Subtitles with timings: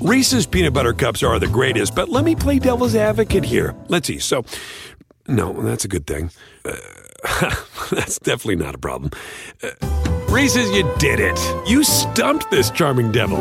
[0.00, 3.74] Reese's peanut butter cups are the greatest, but let me play devil's advocate here.
[3.88, 4.20] Let's see.
[4.20, 4.44] So,
[5.26, 6.30] no, that's a good thing.
[6.64, 6.76] Uh,
[7.90, 9.10] that's definitely not a problem.
[9.60, 9.70] Uh,
[10.28, 11.38] Reese's, you did it.
[11.68, 13.40] You stumped this charming devil.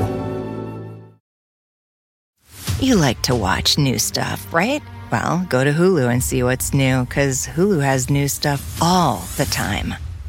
[2.79, 4.81] You like to watch new stuff, right?
[5.11, 9.45] Well, go to Hulu and see what's new, because Hulu has new stuff all the
[9.45, 9.93] time.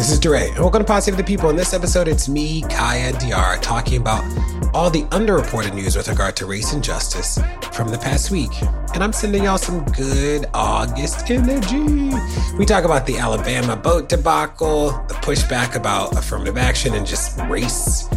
[0.00, 1.50] This is DeRay, and welcome to Pod Save the People.
[1.50, 4.24] In this episode, it's me, Kaya DR, talking about
[4.72, 7.38] all the underreported news with regard to race and justice
[7.72, 8.50] from the past week.
[8.94, 12.16] And I'm sending y'all some good August energy.
[12.56, 18.08] We talk about the Alabama boat debacle, the pushback about affirmative action and just race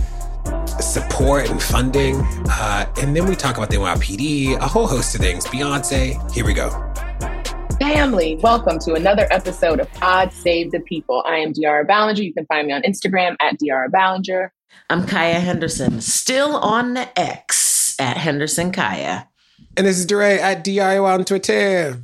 [0.79, 2.15] support and funding.
[2.49, 5.45] Uh, and then we talk about the NYPD, a whole host of things.
[5.47, 6.92] Beyonce, here we go.
[7.83, 11.21] Family, welcome to another episode of Pod Save the People.
[11.27, 12.23] I am De'Ara Balenger.
[12.23, 14.51] You can find me on Instagram at De'Ara Balenger.
[14.89, 19.27] I'm Kaya Henderson, still on the X at Henderson Kaya.
[19.75, 22.01] And this is DeRay at DIY on Twitter.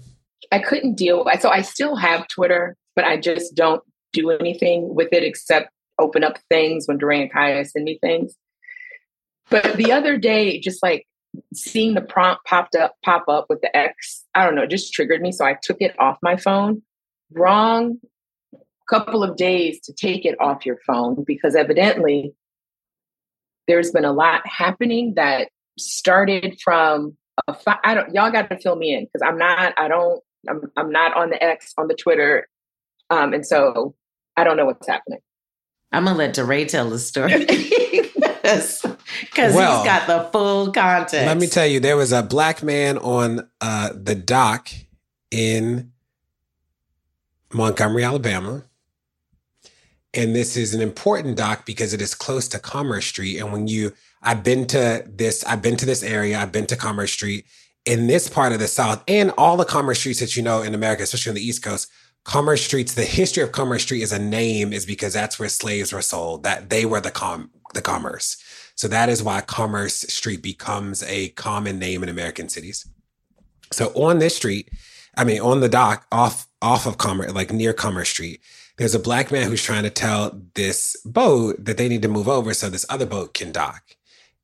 [0.52, 4.94] I couldn't deal with so I still have Twitter, but I just don't do anything
[4.94, 8.36] with it except open up things when DeRay and Kaya send me things.
[9.50, 11.08] But the other day, just like
[11.54, 14.94] seeing the prompt popped up pop up with the X, I don't know, it just
[14.94, 15.32] triggered me.
[15.32, 16.82] So I took it off my phone.
[17.32, 18.00] Wrong
[18.90, 22.34] couple of days to take it off your phone because evidently
[23.68, 27.16] there's been a lot happening that started from
[27.48, 30.22] a fi- I don't y'all got to fill me in because I'm not I don't
[30.50, 32.50] I'm I'm not on the X on the Twitter
[33.10, 33.96] um and so
[34.36, 35.20] I don't know what's happening.
[35.92, 37.32] I'm gonna let DeRay tell the story.
[39.22, 41.14] Because Well, he's got the full context.
[41.14, 44.70] Let me tell you, there was a black man on uh, the dock
[45.32, 45.92] in
[47.54, 48.64] Montgomery, Alabama.
[50.14, 53.38] And this is an important dock because it is close to Commerce Street.
[53.40, 53.94] And when you,
[54.24, 57.46] I've been to this, I've been to this area, I've been to Commerce Street.
[57.86, 60.76] In this part of the South and all the Commerce Streets that you know in
[60.76, 61.90] America, especially on the East Coast,
[62.26, 65.94] Commerce Streets, the history of Commerce Street is a name, is because that's where slaves
[65.94, 68.38] were sold, that they were the com the commerce.
[68.76, 72.88] So that is why Commerce Street becomes a common name in American cities.
[73.72, 74.70] So on this street,
[75.18, 78.42] I mean on the dock off off of Commerce, like near Commerce Street,
[78.78, 82.30] there's a black man who's trying to tell this boat that they need to move
[82.30, 83.84] over so this other boat can dock.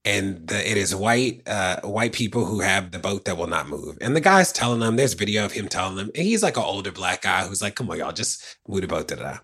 [0.04, 3.70] And the, it is white uh, white people who have the boat that will not
[3.70, 3.98] move.
[4.02, 6.64] And the guy's telling them, there's video of him telling them, and he's like an
[6.64, 9.38] older black guy who's like, come on, y'all, just move the boat, da da.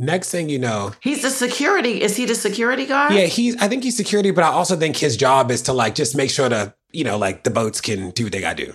[0.00, 2.02] Da." Next thing you know, He's the security.
[2.02, 3.12] Is he the security guard?
[3.12, 3.56] yeah, he's.
[3.56, 6.30] I think he's security, but I also think his job is to like just make
[6.30, 8.74] sure to you know like the boats can do what they got to do.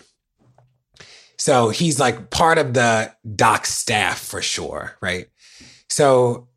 [1.38, 5.28] So he's like part of the dock staff for sure, right?
[5.90, 6.48] So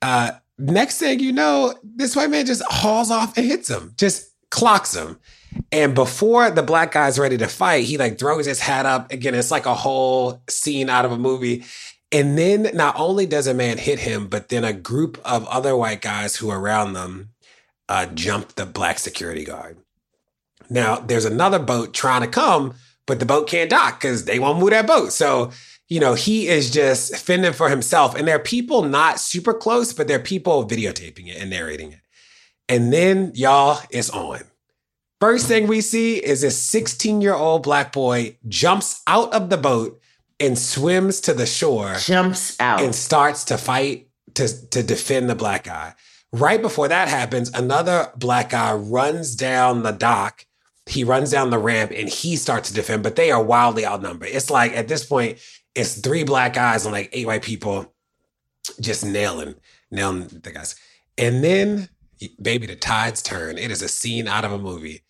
[0.00, 4.30] uh next thing you know, this white man just hauls off and hits him, just
[4.50, 5.18] clocks him.
[5.70, 9.12] And before the black guy's ready to fight, he like throws his hat up.
[9.12, 11.64] Again, it's like a whole scene out of a movie.
[12.12, 15.74] And then not only does a man hit him, but then a group of other
[15.74, 17.30] white guys who are around them
[17.88, 19.78] uh, jump the black security guard.
[20.68, 22.74] Now, there's another boat trying to come,
[23.06, 25.12] but the boat can't dock because they won't move that boat.
[25.12, 25.50] So,
[25.88, 28.14] you know, he is just fending for himself.
[28.14, 31.92] And there are people not super close, but there are people videotaping it and narrating
[31.92, 32.00] it.
[32.68, 34.40] And then, y'all, it's on.
[35.20, 39.56] First thing we see is this 16 year old black boy jumps out of the
[39.56, 40.01] boat
[40.40, 42.80] and swims to the shore Jumps out.
[42.80, 45.94] and starts to fight to, to defend the black guy.
[46.32, 50.46] Right before that happens, another black guy runs down the dock.
[50.86, 54.28] He runs down the ramp and he starts to defend, but they are wildly outnumbered.
[54.30, 55.38] It's like at this point,
[55.74, 57.92] it's three black guys and like eight white people
[58.80, 59.54] just nailing,
[59.90, 60.74] nailing the guys.
[61.18, 61.88] And then,
[62.40, 63.58] baby, the tides turn.
[63.58, 65.01] It is a scene out of a movie.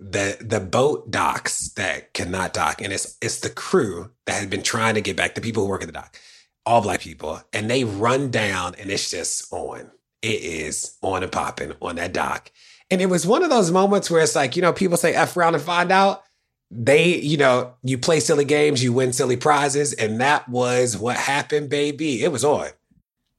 [0.00, 4.62] The the boat docks that cannot dock, and it's it's the crew that has been
[4.62, 6.18] trying to get back, the people who work at the dock,
[6.64, 9.90] all black people, and they run down, and it's just on.
[10.22, 12.50] It is on and popping on that dock.
[12.90, 15.36] And it was one of those moments where it's like, you know, people say F
[15.36, 16.24] around and find out.
[16.72, 19.92] They, you know, you play silly games, you win silly prizes.
[19.92, 22.22] And that was what happened, baby.
[22.22, 22.68] It was on.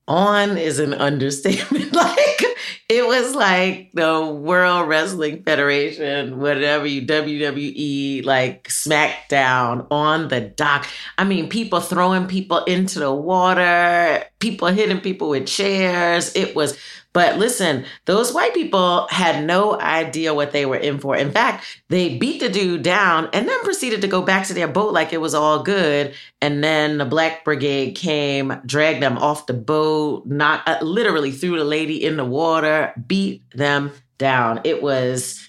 [0.07, 1.94] on is an understatement.
[1.94, 2.44] like
[2.92, 10.86] it was like the World Wrestling Federation, whatever you WWE, like SmackDown on the dock.
[11.18, 16.36] I mean, people throwing people into the water, people hitting people with chairs.
[16.36, 16.78] It was
[17.13, 21.16] but listen, those white people had no idea what they were in for.
[21.16, 24.68] In fact, they beat the dude down and then proceeded to go back to their
[24.68, 26.13] boat like it was all good.
[26.42, 31.58] And then the black brigade came, dragged them off the boat, not uh, literally threw
[31.58, 34.62] the lady in the water, beat them down.
[34.64, 35.46] It was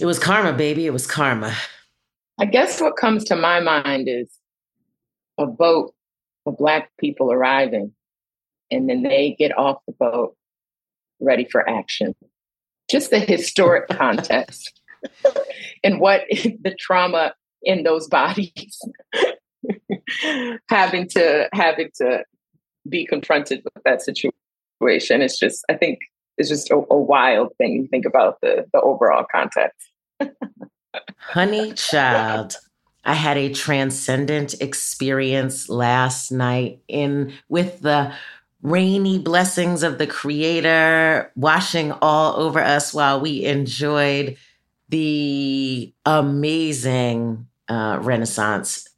[0.00, 0.86] it was karma, baby.
[0.86, 1.54] It was karma.
[2.40, 4.28] I guess what comes to my mind is
[5.38, 5.94] a boat
[6.44, 7.92] of black people arriving
[8.70, 10.36] and then they get off the boat
[11.20, 12.14] ready for action.
[12.90, 14.80] Just the historic context
[15.82, 18.80] and what the trauma in those bodies
[20.68, 22.24] having to having to
[22.88, 25.22] be confronted with that situation.
[25.22, 25.98] It's just I think
[26.38, 29.90] it's just a, a wild thing you think about the the overall context.
[31.18, 32.56] Honey child.
[33.04, 38.12] I had a transcendent experience last night in with the
[38.66, 44.36] rainy blessings of the Creator washing all over us while we enjoyed
[44.88, 48.88] the amazing uh, Renaissance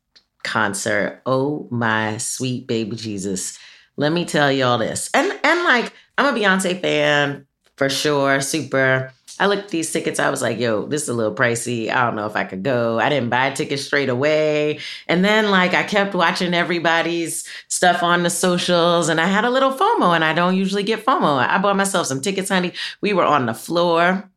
[0.43, 1.21] concert.
[1.27, 3.59] Oh my sweet baby Jesus.
[3.99, 5.11] Let me tell y'all this.
[5.13, 9.13] And and like I'm a Beyonce fan for sure, super.
[9.41, 10.19] I looked at these tickets.
[10.19, 11.91] I was like, yo, this is a little pricey.
[11.91, 12.99] I don't know if I could go.
[12.99, 14.81] I didn't buy tickets straight away.
[15.07, 19.51] And then, like, I kept watching everybody's stuff on the socials and I had a
[19.51, 21.39] little FOMO and I don't usually get FOMO.
[21.39, 22.73] I bought myself some tickets, honey.
[23.01, 24.31] We were on the floor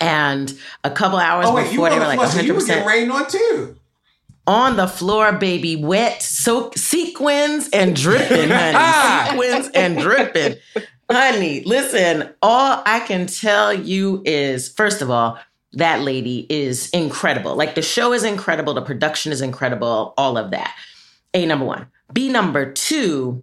[0.00, 0.52] and
[0.82, 2.28] a couple hours oh, wait, before they were like 100%.
[2.28, 3.76] So you were getting rained on too
[4.46, 9.30] on the floor, baby, wet, so sequins and dripping, honey.
[9.30, 10.56] sequins and dripping.
[11.10, 15.38] Honey, listen, all I can tell you is first of all,
[15.72, 17.56] that lady is incredible.
[17.56, 20.74] Like the show is incredible, the production is incredible, all of that.
[21.34, 21.88] A number one.
[22.12, 23.42] B number two,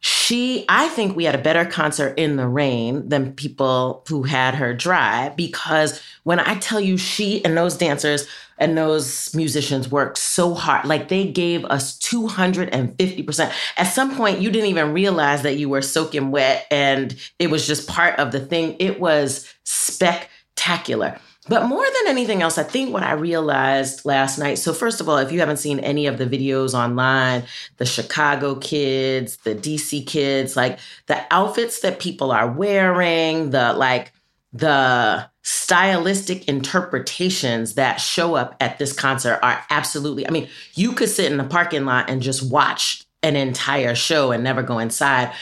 [0.00, 4.54] she, I think we had a better concert in the rain than people who had
[4.54, 8.26] her dry because when I tell you she and those dancers
[8.56, 13.52] and those musicians worked so hard, like they gave us 250%.
[13.76, 17.66] At some point, you didn't even realize that you were soaking wet and it was
[17.66, 18.76] just part of the thing.
[18.78, 21.18] It was spectacular.
[21.50, 24.54] But more than anything else, I think what I realized last night.
[24.54, 27.42] So, first of all, if you haven't seen any of the videos online,
[27.76, 34.12] the Chicago kids, the DC kids, like the outfits that people are wearing, the like,
[34.52, 41.08] the stylistic interpretations that show up at this concert are absolutely, I mean, you could
[41.08, 45.32] sit in the parking lot and just watch an entire show and never go inside.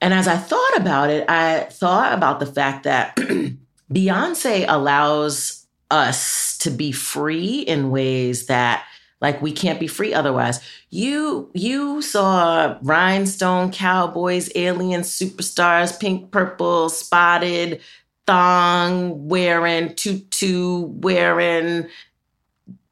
[0.00, 3.18] And as I thought about it, I thought about the fact that
[3.92, 8.84] Beyonce allows us to be free in ways that
[9.20, 10.60] like we can't be free otherwise.
[10.90, 17.80] You you saw rhinestone cowboys, alien superstars, pink, purple, spotted,
[18.26, 21.88] thong wearing, tutu wearing,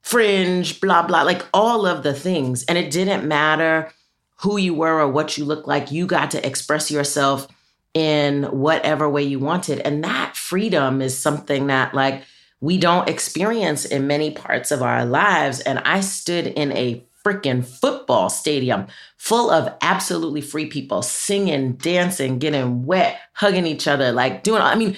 [0.03, 2.65] fringe, blah blah, like all of the things.
[2.65, 3.93] And it didn't matter
[4.37, 5.93] who you were or what you looked like.
[5.93, 7.47] You got to express yourself
[7.95, 9.81] in whatever way you wanted.
[9.81, 12.25] And that freedom is something that, like,
[12.61, 15.61] we don't experience in many parts of our lives.
[15.61, 22.39] And I stood in a freaking football stadium full of absolutely free people singing, dancing,
[22.39, 24.97] getting wet, hugging each other, like doing, I mean,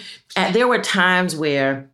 [0.52, 1.90] there were times where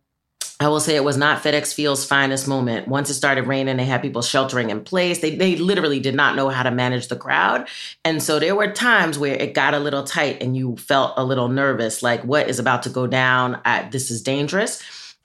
[0.61, 2.87] I will say it was not FedEx Field's finest moment.
[2.87, 5.17] Once it started raining, they had people sheltering in place.
[5.17, 7.67] They, they literally did not know how to manage the crowd.
[8.05, 11.23] And so there were times where it got a little tight and you felt a
[11.23, 13.59] little nervous, like what is about to go down?
[13.65, 14.83] I, this is dangerous.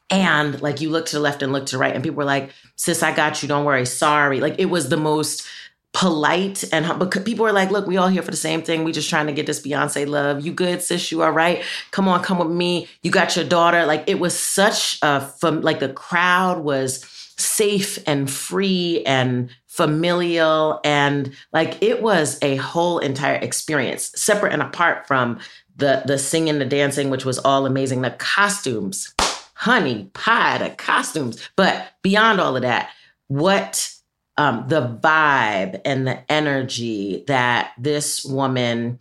[0.09, 2.25] And like you look to the left and look to the right, and people were
[2.25, 3.49] like, sis, I got you.
[3.49, 3.85] Don't worry.
[3.85, 4.40] Sorry.
[4.40, 5.47] Like it was the most
[5.93, 8.85] polite and but people are like, look, we all here for the same thing.
[8.85, 10.45] We just trying to get this Beyonce love.
[10.45, 11.11] You good, sis?
[11.11, 11.62] You all right?
[11.90, 12.88] Come on, come with me.
[13.02, 13.87] You got your daughter.
[13.87, 17.05] Like it was such a from like the crowd was
[17.38, 24.62] safe and free and familial and like it was a whole entire experience separate and
[24.62, 25.38] apart from
[25.76, 29.14] the the singing the dancing which was all amazing the costumes
[29.55, 32.88] honey pie the costumes but beyond all of that
[33.28, 33.93] what
[34.38, 38.99] um, the vibe and the energy that this woman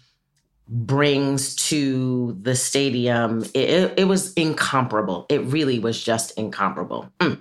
[0.67, 5.25] brings to the stadium, it, it, was incomparable.
[5.29, 7.11] It really was just incomparable.
[7.19, 7.39] Mm.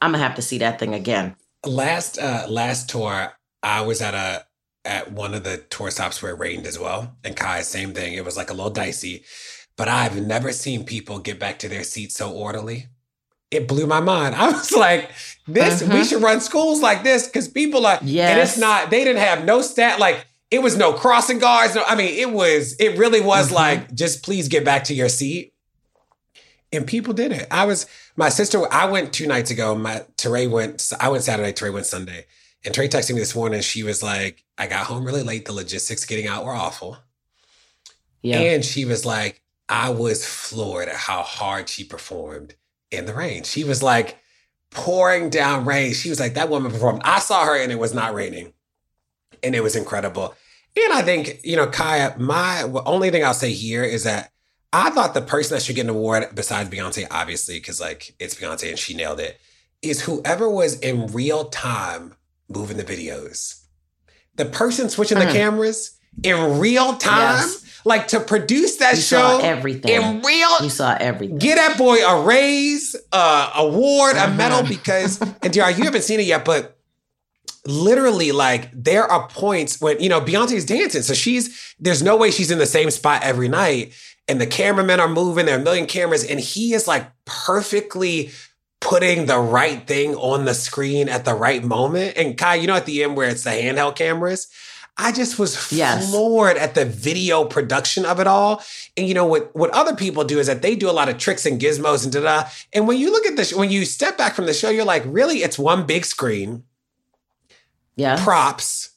[0.00, 1.36] I'm gonna have to see that thing again.
[1.64, 3.32] Last uh, last tour,
[3.62, 4.46] I was at a
[4.84, 8.14] at one of the tour stops where it rained as well, and Kai, same thing.
[8.14, 9.24] It was like a little dicey,
[9.76, 12.86] but I've never seen people get back to their seats so orderly.
[13.50, 14.34] It blew my mind.
[14.36, 15.10] I was like,
[15.48, 19.20] this, we should run schools like this because people are, and it's not, they didn't
[19.22, 21.74] have no stat, like, it was no crossing guards.
[21.74, 23.54] No, I mean, it was, it really was Mhm.
[23.54, 25.52] like, just please get back to your seat.
[26.72, 27.46] And people did it.
[27.50, 27.86] I was,
[28.16, 29.74] my sister, I went two nights ago.
[29.74, 32.26] My, Teray went, I went Saturday, Teray went Sunday.
[32.64, 33.60] And Teray texted me this morning.
[33.62, 35.46] She was like, I got home really late.
[35.46, 36.98] The logistics getting out were awful.
[38.22, 38.38] Yeah.
[38.40, 42.54] And she was like, I was floored at how hard she performed
[42.90, 43.44] in the rain.
[43.44, 44.18] She was like
[44.70, 45.92] pouring down rain.
[45.94, 47.02] She was like, that woman performed.
[47.04, 48.52] I saw her and it was not raining.
[49.42, 50.34] And it was incredible.
[50.76, 54.30] And I think, you know, Kaya, my only thing I'll say here is that
[54.72, 58.34] I thought the person that should get an award, besides Beyonce, obviously, because like it's
[58.34, 59.40] Beyonce and she nailed it,
[59.80, 62.14] is whoever was in real time
[62.48, 63.62] moving the videos.
[64.34, 65.32] The person switching the Mm.
[65.32, 67.62] cameras in real time, Yes.
[67.84, 69.90] like to produce that you show saw everything.
[69.90, 71.38] in real you saw everything.
[71.38, 74.36] Get that boy a raise, uh, award, a Mhm.
[74.36, 76.76] medal because, and DR, you haven't seen it yet, but
[77.66, 81.02] literally, like, there are points when, you know, Beyonce's dancing.
[81.02, 83.92] So she's, there's no way she's in the same spot every night.
[84.26, 88.30] And the cameramen are moving, there are a million cameras, and he is like perfectly
[88.80, 92.16] putting the right thing on the screen at the right moment.
[92.16, 94.46] And Kai, you know, at the end where it's the handheld cameras,
[95.00, 96.10] I just was Yes.
[96.10, 98.62] floored at the video production of it all.
[98.96, 99.54] And you know what?
[99.54, 102.12] What other people do is that they do a lot of tricks and gizmos and
[102.12, 102.48] da da.
[102.72, 105.04] And when you look at this, when you step back from the show, you're like,
[105.06, 105.38] really?
[105.44, 106.64] It's one big screen,
[107.96, 108.22] Yeah.
[108.22, 108.90] props,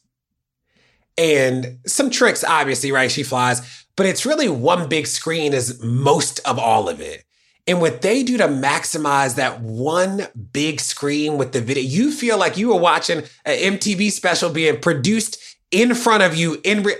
[1.16, 2.42] and some tricks.
[2.42, 3.10] Obviously, right?
[3.10, 3.62] She flies,
[3.94, 7.24] but it's really one big screen is most of all of it.
[7.68, 12.36] And what they do to maximize that one big screen with the video, you feel
[12.36, 15.38] like you were watching an MTV special being produced
[15.72, 16.60] in front of you.
[16.62, 16.96] In re-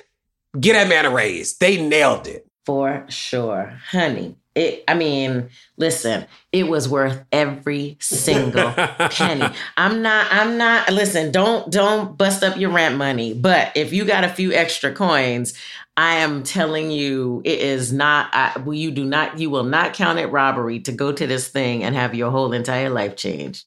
[0.58, 1.56] get that man a raise.
[1.58, 2.46] They nailed it.
[2.66, 4.36] For sure, honey.
[4.54, 5.48] It, I mean,
[5.78, 8.70] listen, it was worth every single
[9.10, 9.46] penny.
[9.78, 13.32] I'm not, I'm not, listen, don't, don't bust up your rent money.
[13.32, 15.54] But if you got a few extra coins,
[15.96, 19.94] I am telling you, it is not, I, well, you do not, you will not
[19.94, 23.64] count it robbery to go to this thing and have your whole entire life changed.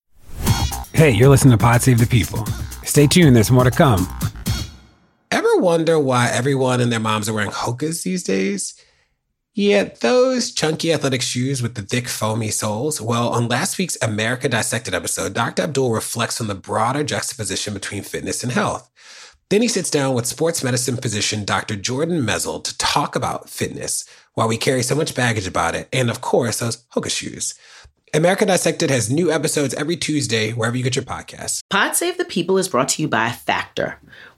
[0.93, 2.45] Hey, you're listening to Pod Save the People.
[2.83, 4.07] Stay tuned, there's more to come.
[5.57, 8.73] Wonder why everyone and their moms are wearing Hokas these days?
[9.53, 12.99] Yeah, those chunky athletic shoes with the thick foamy soles.
[12.99, 15.63] Well, on last week's America Dissected episode, Dr.
[15.63, 18.91] Abdul reflects on the broader juxtaposition between fitness and health.
[19.49, 21.77] Then he sits down with sports medicine physician Dr.
[21.77, 26.09] Jordan Metzl to talk about fitness, why we carry so much baggage about it, and
[26.09, 27.55] of course, those Hoka shoes.
[28.13, 31.59] America Dissected has new episodes every Tuesday, wherever you get your podcasts.
[31.69, 33.99] Pod Save the People is brought to you by Factor.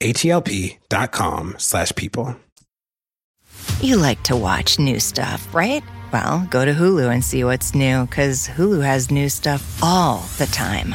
[0.00, 2.36] H-E-L-P dot com slash people.
[3.80, 5.82] You like to watch new stuff, right?
[6.12, 10.46] Well, go to Hulu and see what's new, because Hulu has new stuff all the
[10.46, 10.94] time.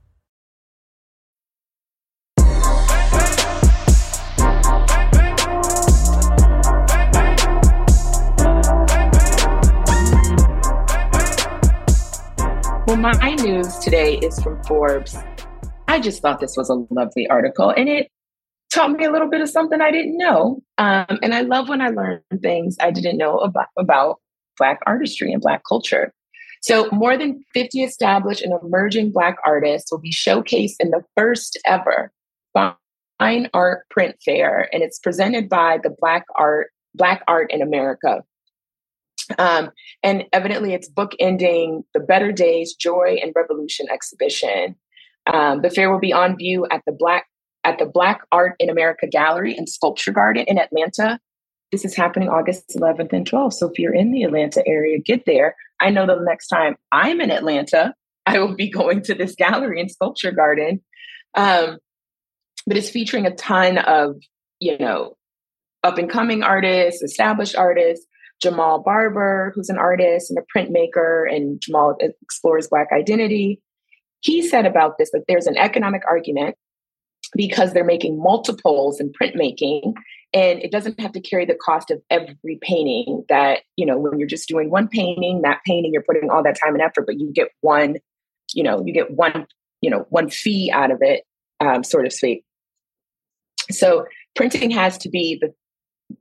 [12.91, 15.15] Well, my news today is from Forbes.
[15.87, 18.11] I just thought this was a lovely article and it
[18.69, 20.61] taught me a little bit of something I didn't know.
[20.77, 24.17] Um, and I love when I learn things I didn't know about, about
[24.57, 26.11] Black artistry and Black culture.
[26.61, 31.57] So, more than 50 established and emerging Black artists will be showcased in the first
[31.65, 32.11] ever
[32.53, 38.21] Fine Art Print Fair, and it's presented by the Black Art Black Art in America.
[39.37, 39.71] Um,
[40.03, 44.75] and evidently, it's bookending the Better Days Joy and Revolution exhibition.
[45.31, 47.27] Um, the fair will be on view at the Black
[47.63, 51.19] at the Black Art in America Gallery and Sculpture Garden in Atlanta.
[51.71, 53.53] This is happening August 11th and 12th.
[53.53, 55.55] So if you're in the Atlanta area, get there.
[55.79, 57.93] I know the next time I'm in Atlanta,
[58.25, 60.81] I will be going to this gallery and Sculpture Garden.
[61.35, 61.77] Um,
[62.67, 64.15] but it's featuring a ton of,
[64.59, 65.15] you know,
[65.83, 68.05] up and coming artists, established artists,
[68.41, 73.61] Jamal Barber, who's an artist and a printmaker, and Jamal explores Black identity.
[74.21, 76.55] He said about this that there's an economic argument
[77.35, 79.93] because they're making multiples in printmaking
[80.33, 84.19] and it doesn't have to carry the cost of every painting that you know when
[84.19, 87.19] you're just doing one painting that painting you're putting all that time and effort but
[87.19, 87.95] you get one
[88.53, 89.45] you know you get one
[89.81, 91.23] you know one fee out of it
[91.59, 92.43] um, sort of speak
[93.69, 95.53] so printing has to be the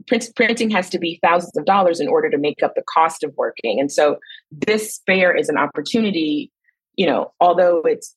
[0.06, 3.22] print, printing has to be thousands of dollars in order to make up the cost
[3.22, 3.80] of working.
[3.80, 4.18] And so
[4.50, 6.50] this fair is an opportunity,
[6.96, 8.16] you know, although it's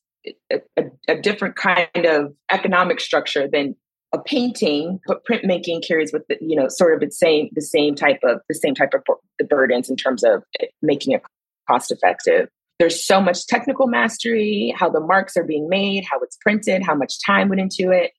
[0.50, 3.74] a, a, a different kind of economic structure than
[4.12, 7.96] a painting, but printmaking carries with the, you know sort of the same the same
[7.96, 9.02] type of the same type of
[9.38, 10.44] the burdens in terms of
[10.82, 11.22] making it
[11.68, 12.48] cost effective.
[12.78, 16.94] There's so much technical mastery, how the marks are being made, how it's printed, how
[16.94, 18.12] much time went into it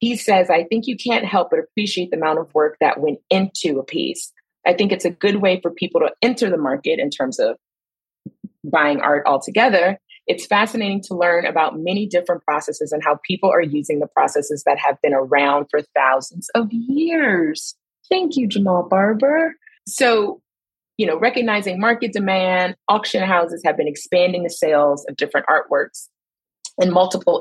[0.00, 3.18] he says, I think you can't help but appreciate the amount of work that went
[3.28, 4.32] into a piece.
[4.66, 7.56] I think it's a good way for people to enter the market in terms of
[8.64, 9.98] buying art altogether.
[10.26, 14.62] It's fascinating to learn about many different processes and how people are using the processes
[14.64, 17.74] that have been around for thousands of years.
[18.08, 19.54] Thank you, Jamal Barber.
[19.86, 20.40] So,
[20.98, 26.08] you know, recognizing market demand, auction houses have been expanding the sales of different artworks
[26.80, 27.40] in multiple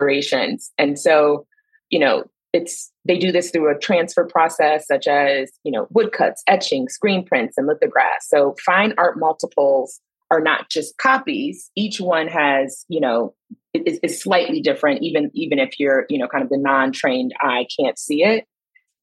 [0.00, 0.72] iterations.
[0.78, 1.46] And so
[1.92, 6.42] you know, it's they do this through a transfer process such as, you know, woodcuts,
[6.48, 8.28] etching, screen prints, and lithographs.
[8.28, 10.00] So fine art multiples
[10.30, 11.70] are not just copies.
[11.76, 13.34] Each one has, you know,
[13.74, 17.66] is, is slightly different, even even if you're, you know, kind of the non-trained eye
[17.78, 18.46] can't see it.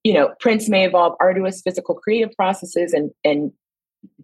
[0.04, 3.52] You know, prints may involve arduous physical creative processes and and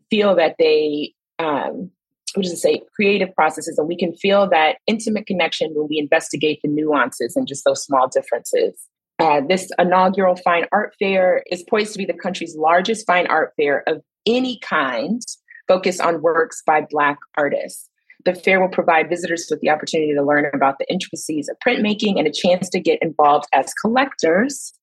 [0.10, 1.92] feel that they um,
[2.36, 5.98] what does it say, creative processes, and we can feel that intimate connection when we
[5.98, 8.88] investigate the nuances and just those small differences.
[9.20, 13.54] Uh, this inaugural fine art fair is poised to be the country's largest fine art
[13.58, 15.22] fair of any kind,
[15.68, 17.90] focused on works by Black artists.
[18.26, 22.18] The fair will provide visitors with the opportunity to learn about the intricacies of printmaking
[22.18, 24.74] and a chance to get involved as collectors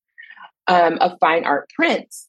[0.68, 2.28] um, of fine art prints.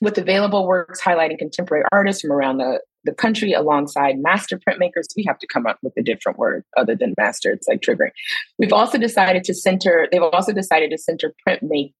[0.00, 5.06] With available works highlighting contemporary artists from around the the country alongside master printmakers.
[5.16, 7.50] We have to come up with a different word other than master.
[7.50, 8.10] It's like triggering.
[8.58, 11.94] We've also decided to center, they've also decided to center print make,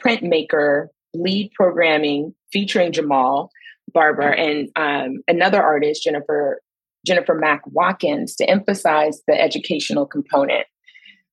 [0.00, 3.50] printmaker lead programming featuring Jamal
[3.92, 6.60] Barber and um, another artist, Jennifer
[7.06, 10.66] Jennifer Mack Watkins, to emphasize the educational component.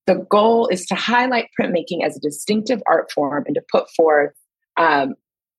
[0.06, 4.32] the goal is to highlight printmaking as a distinctive art form and to put forth
[4.76, 5.14] um,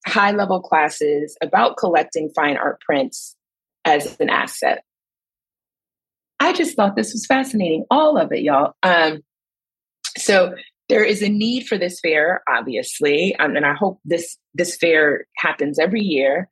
[0.05, 3.35] high level classes about collecting fine art prints
[3.85, 4.83] as an asset.
[6.39, 8.73] I just thought this was fascinating, all of it, y'all.
[8.83, 9.21] Um,
[10.17, 10.53] so
[10.89, 15.25] there is a need for this fair, obviously, um, and I hope this this fair
[15.37, 16.49] happens every year.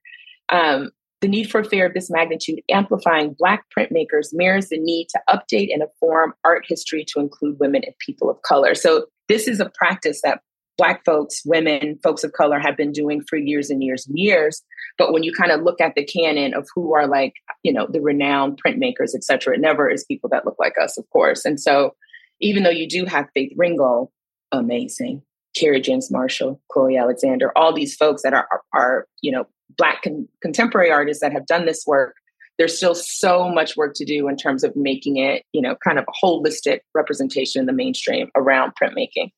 [0.49, 0.91] Um,
[1.21, 5.21] the need for a fair of this magnitude, amplifying Black printmakers, mirrors the need to
[5.29, 8.73] update and inform art history to include women and people of color.
[8.73, 10.41] So this is a practice that
[10.77, 14.63] Black folks, women, folks of color have been doing for years and years and years.
[14.97, 17.87] But when you kind of look at the canon of who are like, you know,
[17.89, 21.45] the renowned printmakers, et cetera, it never is people that look like us, of course.
[21.45, 21.95] And so
[22.39, 24.09] even though you do have Faith Ringgold,
[24.51, 25.21] amazing,
[25.55, 29.45] Kerry James Marshall, Chloe Alexander, all these folks that are, are, are you know,
[29.77, 32.15] Black con- contemporary artists that have done this work,
[32.57, 35.97] there's still so much work to do in terms of making it, you know, kind
[35.97, 39.31] of a holistic representation in the mainstream around printmaking.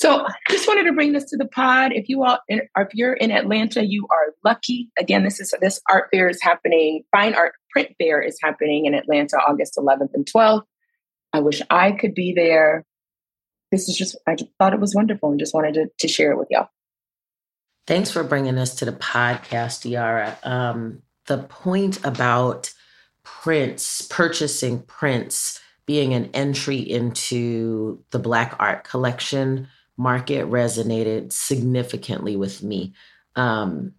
[0.00, 1.92] So I just wanted to bring this to the pod.
[1.92, 4.90] If you all, if you're in Atlanta, you are lucky.
[4.98, 7.04] Again, this is this art fair is happening.
[7.14, 10.62] Fine art print fair is happening in Atlanta, August 11th and 12th.
[11.34, 12.86] I wish I could be there.
[13.70, 16.32] This is just, I just thought it was wonderful and just wanted to, to share
[16.32, 16.68] it with y'all.
[17.86, 20.38] Thanks for bringing us to the podcast, Yara.
[20.44, 22.72] Um, the point about
[23.22, 29.68] prints, purchasing prints, being an entry into the Black art collection
[30.00, 32.94] market resonated significantly with me.
[33.36, 33.92] Um,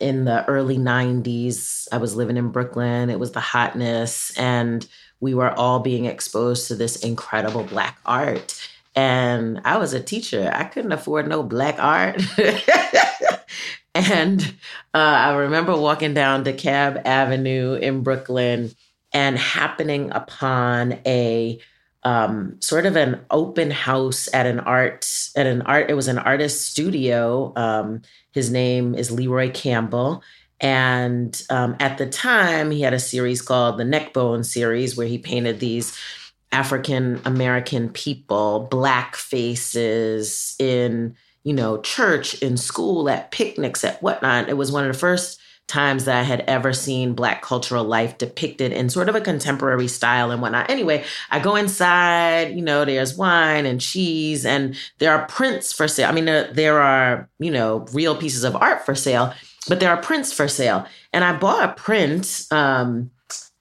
[0.00, 3.10] in the early 90s, I was living in Brooklyn.
[3.10, 4.86] It was the hotness, and
[5.20, 8.68] we were all being exposed to this incredible Black art.
[8.96, 10.50] And I was a teacher.
[10.52, 12.22] I couldn't afford no Black art.
[13.94, 14.42] and
[14.94, 18.72] uh, I remember walking down DeKalb Avenue in Brooklyn
[19.12, 21.60] and happening upon a
[22.06, 25.90] um, sort of an open house at an art at an art.
[25.90, 27.52] It was an artist studio.
[27.56, 30.22] Um, his name is Leroy Campbell,
[30.60, 35.18] and um, at the time he had a series called the Neckbone series, where he
[35.18, 35.98] painted these
[36.52, 44.48] African American people, black faces in you know church, in school, at picnics, at whatnot.
[44.48, 48.18] It was one of the first times that I had ever seen Black cultural life
[48.18, 50.70] depicted in sort of a contemporary style and whatnot.
[50.70, 55.88] Anyway, I go inside, you know, there's wine and cheese, and there are prints for
[55.88, 56.08] sale.
[56.08, 59.34] I mean, there, there are, you know, real pieces of art for sale,
[59.68, 60.86] but there are prints for sale.
[61.12, 62.46] And I bought a print.
[62.50, 63.10] Um,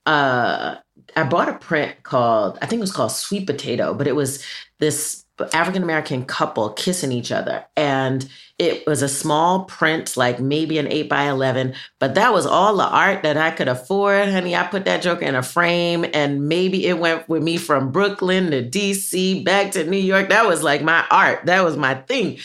[0.05, 0.75] uh,
[1.15, 4.43] I bought a print called, I think it was called Sweet Potato, but it was
[4.79, 7.65] this African American couple kissing each other.
[7.75, 12.45] And it was a small print, like maybe an 8 by 11, but that was
[12.45, 14.29] all the art that I could afford.
[14.29, 17.91] Honey, I put that joke in a frame and maybe it went with me from
[17.91, 20.29] Brooklyn to DC back to New York.
[20.29, 21.45] That was like my art.
[21.47, 22.37] That was my thing.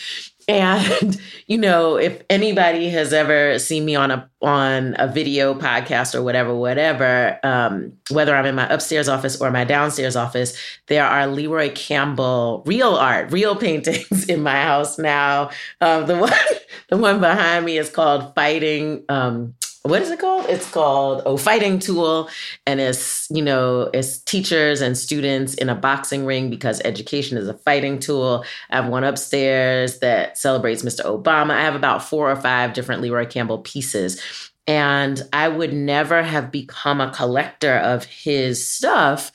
[0.47, 6.15] And you know, if anybody has ever seen me on a on a video podcast
[6.15, 11.05] or whatever, whatever, um, whether I'm in my upstairs office or my downstairs office, there
[11.05, 15.49] are Leroy Campbell real art, real paintings in my house now.
[15.79, 16.33] Um, the one
[16.89, 20.45] the one behind me is called Fighting um, what is it called?
[20.47, 22.29] It's called Oh Fighting Tool.
[22.67, 27.47] And it's, you know, it's teachers and students in a boxing ring because education is
[27.47, 28.45] a fighting tool.
[28.69, 31.01] I have one upstairs that celebrates Mr.
[31.05, 31.51] Obama.
[31.51, 34.21] I have about four or five different Leroy Campbell pieces.
[34.67, 39.31] And I would never have become a collector of his stuff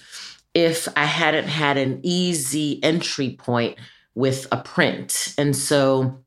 [0.55, 3.79] if I hadn't had an easy entry point
[4.15, 5.35] with a print.
[5.37, 6.25] And so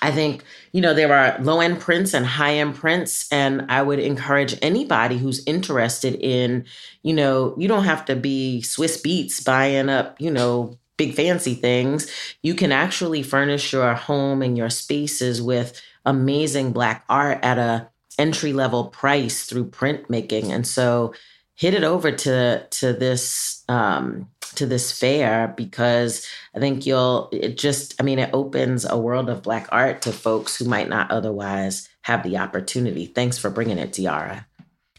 [0.00, 3.30] I think, you know, there are low end prints and high end prints.
[3.30, 6.64] And I would encourage anybody who's interested in,
[7.02, 11.54] you know, you don't have to be Swizz Beatz buying up, you know, big fancy
[11.54, 12.10] things.
[12.42, 17.88] You can actually furnish your home and your spaces with amazing black art at a
[18.18, 20.50] entry level price through printmaking.
[20.50, 21.12] And so
[21.54, 27.56] hit it over to to this um to this fair because I think you'll, it
[27.56, 31.10] just, I mean, it opens a world of Black art to folks who might not
[31.10, 33.06] otherwise have the opportunity.
[33.06, 34.46] Thanks for bringing it, Tiara.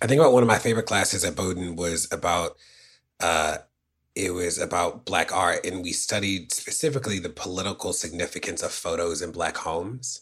[0.01, 2.57] I think about one of my favorite classes at Bowdoin was about,
[3.19, 3.57] uh,
[4.15, 9.31] it was about Black art, and we studied specifically the political significance of photos in
[9.31, 10.21] Black homes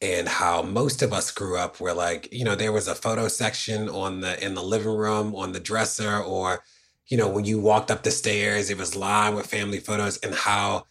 [0.00, 3.26] and how most of us grew up where like you know there was a photo
[3.26, 6.62] section on the in the living room on the dresser or
[7.08, 10.34] you know, when you walked up the stairs, it was lined with family photos and
[10.34, 10.84] how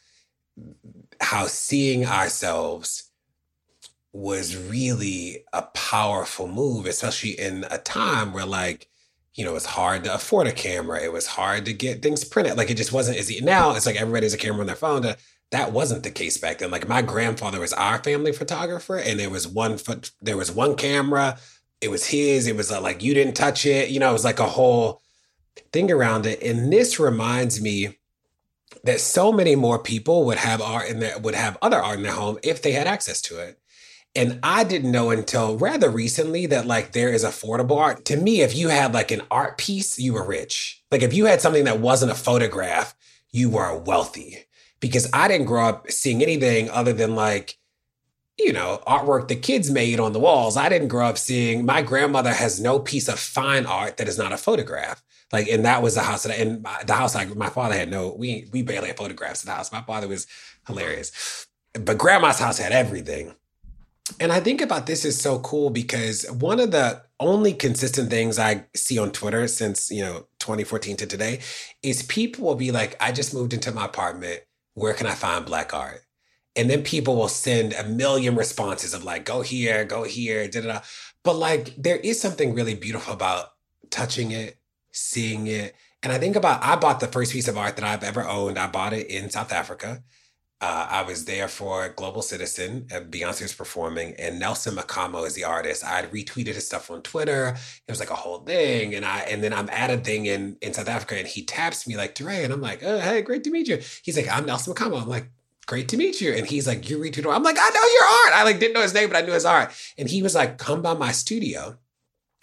[1.20, 3.10] how seeing ourselves
[4.12, 8.88] was really a powerful move, especially in a time where like,
[9.34, 11.02] you know, it was hard to afford a camera.
[11.02, 12.58] It was hard to get things printed.
[12.58, 13.42] Like it just wasn't easy.
[13.42, 15.16] Now it's like everybody has a camera on their phone.
[15.52, 16.70] That wasn't the case back then.
[16.70, 20.76] Like my grandfather was our family photographer, and there was one foot, there was one
[20.76, 21.38] camera.
[21.82, 22.48] It was his.
[22.48, 23.90] It was uh, like you didn't touch it.
[23.90, 25.02] You know, it was like a whole
[25.72, 26.42] thing around it.
[26.42, 27.98] And this reminds me
[28.84, 32.04] that so many more people would have art in their would have other art in
[32.04, 33.60] their home if they had access to it.
[34.16, 38.06] And I didn't know until rather recently that like there is affordable art.
[38.06, 40.84] To me, if you had like an art piece, you were rich.
[40.92, 42.96] Like if you had something that wasn't a photograph,
[43.32, 44.46] you were wealthy.
[44.80, 47.58] Because I didn't grow up seeing anything other than like,
[48.38, 50.58] you know, artwork the kids made on the walls.
[50.58, 54.18] I didn't grow up seeing my grandmother has no piece of fine art that is
[54.18, 55.02] not a photograph.
[55.34, 58.16] Like, and that was the house that, and the house like my father had no,
[58.18, 59.72] we we barely had photographs in the house.
[59.72, 60.28] My father was
[60.68, 63.34] hilarious, but grandma's house had everything.
[64.20, 68.38] And I think about this is so cool because one of the only consistent things
[68.38, 71.40] I see on Twitter since, you know, 2014 to today
[71.82, 74.42] is people will be like, I just moved into my apartment.
[74.76, 76.02] Where can I find black art?
[76.56, 80.62] And then people will send a million responses of like, go here, go here, da
[80.62, 80.82] da da.
[81.24, 83.54] But like, there is something really beautiful about
[83.90, 84.58] touching it,
[84.94, 85.76] seeing it.
[86.02, 88.58] And I think about, I bought the first piece of art that I've ever owned.
[88.58, 90.04] I bought it in South Africa.
[90.62, 92.88] Uh, I was there for Global Citizen.
[92.90, 95.84] and Beyonce was performing, and Nelson Makamo is the artist.
[95.84, 97.50] I retweeted his stuff on Twitter.
[97.86, 100.56] It was like a whole thing, and I and then I'm at a thing in
[100.62, 103.44] in South Africa, and he taps me like DeRay, and I'm like, oh, hey, great
[103.44, 103.82] to meet you.
[104.04, 105.02] He's like, I'm Nelson Makamo.
[105.02, 105.30] I'm like,
[105.66, 106.32] great to meet you.
[106.32, 107.34] And he's like, you retweeted.
[107.34, 108.40] I'm like, I know your art.
[108.40, 109.74] I like didn't know his name, but I knew his art.
[109.98, 111.78] And he was like, come by my studio.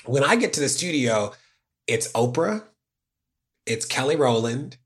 [0.04, 1.32] When I get to the studio,
[1.90, 2.62] it's Oprah,
[3.66, 4.76] it's Kelly Rowland,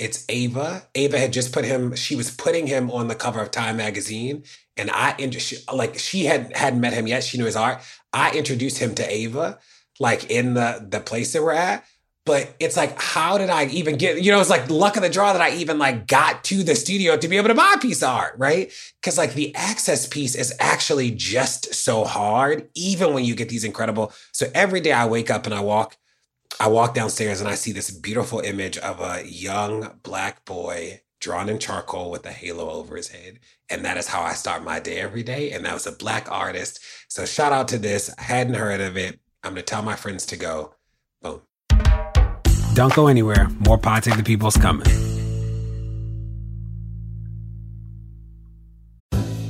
[0.00, 0.82] it's Ava.
[0.96, 4.42] Ava had just put him, she was putting him on the cover of Time magazine.
[4.76, 5.14] And I,
[5.72, 7.22] like, she had, hadn't met him yet.
[7.22, 7.82] She knew his art.
[8.12, 9.58] I introduced him to Ava,
[10.00, 11.84] like in the, the place that we're at.
[12.26, 15.08] But it's like, how did I even get, you know, it's like luck of the
[15.08, 17.80] draw that I even like got to the studio to be able to buy a
[17.80, 18.72] piece of art, right?
[19.02, 23.64] Cause like the access piece is actually just so hard, even when you get these
[23.64, 24.12] incredible.
[24.32, 25.96] So every day I wake up and I walk
[26.58, 31.48] I walk downstairs and I see this beautiful image of a young black boy drawn
[31.48, 33.38] in charcoal with a halo over his head.
[33.68, 35.52] And that is how I start my day every day.
[35.52, 36.80] And that was a black artist.
[37.08, 38.12] So shout out to this.
[38.18, 39.20] I hadn't heard of it.
[39.42, 40.74] I'm going to tell my friends to go.
[41.22, 41.42] Boom.
[42.74, 43.48] Don't go anywhere.
[43.66, 44.86] More Pod Save the People's coming.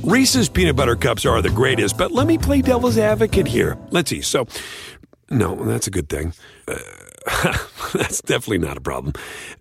[0.03, 3.77] Reese's peanut butter cups are the greatest, but let me play devil's advocate here.
[3.91, 4.21] Let's see.
[4.21, 4.47] So,
[5.31, 6.33] no, that's a good thing.
[6.67, 6.77] Uh,
[7.93, 9.13] that's definitely not a problem.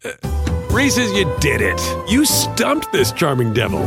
[0.04, 0.12] Uh,
[0.70, 1.80] Reese's, you did it.
[2.08, 3.80] You stumped this charming devil.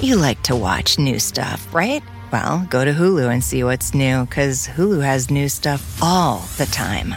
[0.00, 2.02] You like to watch new stuff, right?
[2.32, 6.66] Well, go to Hulu and see what's new, because Hulu has new stuff all the
[6.66, 7.16] time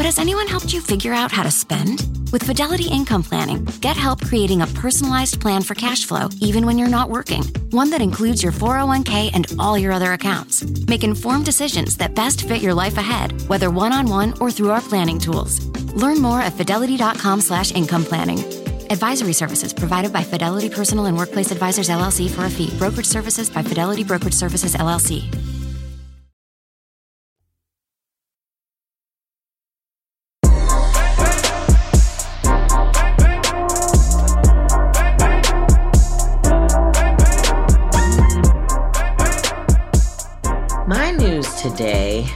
[0.00, 2.08] But has anyone helped you figure out how to spend?
[2.32, 6.78] With Fidelity Income Planning, get help creating a personalized plan for cash flow, even when
[6.78, 7.42] you're not working.
[7.70, 10.64] One that includes your 401k and all your other accounts.
[10.88, 15.18] Make informed decisions that best fit your life ahead, whether one-on-one or through our planning
[15.18, 15.66] tools.
[15.92, 18.38] Learn more at fidelity.com slash income planning.
[18.90, 22.72] Advisory services provided by Fidelity Personal and Workplace Advisors LLC for a fee.
[22.78, 25.59] Brokerage services by Fidelity Brokerage Services LLC.
[41.80, 42.26] Today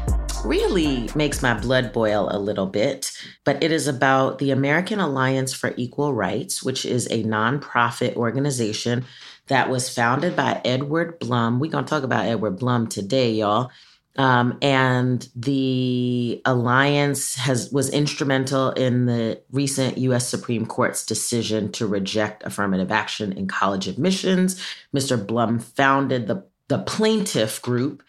[0.46, 3.12] really makes my blood boil a little bit,
[3.44, 9.04] but it is about the American Alliance for Equal Rights, which is a nonprofit organization
[9.48, 11.61] that was founded by Edward Blum.
[11.61, 13.70] We're going to talk about Edward Blum today, y'all.
[14.16, 20.26] Um, and the alliance has was instrumental in the recent U.S.
[20.26, 24.59] Supreme Court's decision to reject affirmative action in college admissions.
[24.96, 25.22] Mr.
[25.26, 28.02] Blum founded the the plaintiff group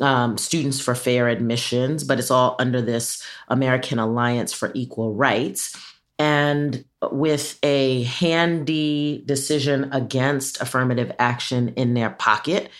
[0.00, 5.76] um, Students for Fair Admissions, but it's all under this American Alliance for Equal Rights.
[6.18, 12.70] And with a handy decision against affirmative action in their pocket,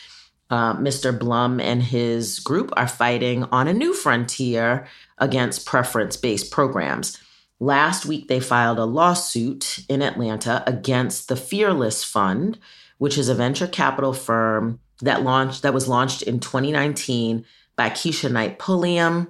[0.50, 1.16] uh, Mr.
[1.16, 4.86] Blum and his group are fighting on a new frontier
[5.18, 7.18] against preference based programs.
[7.60, 12.58] Last week, they filed a lawsuit in Atlanta against the Fearless Fund,
[12.98, 17.44] which is a venture capital firm that launched that was launched in 2019
[17.76, 19.28] by Keshia Knight Pulliam,